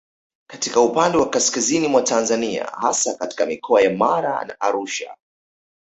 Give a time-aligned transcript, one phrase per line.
[0.49, 5.15] Katika upande wa kaskazini mwa Tanzania hasa katika Mikoa ya Mara na Arusha